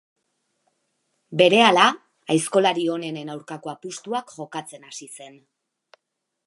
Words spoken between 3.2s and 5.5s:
aurkako apustuak jokatzen hasi zen.